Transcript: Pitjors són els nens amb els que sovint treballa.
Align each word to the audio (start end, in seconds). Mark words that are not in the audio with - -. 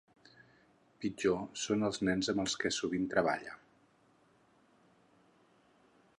Pitjors 1.03 1.65
són 1.67 1.85
els 1.89 2.01
nens 2.09 2.31
amb 2.33 2.43
els 2.45 2.57
que 2.63 2.73
sovint 2.79 3.07
treballa. 3.13 3.61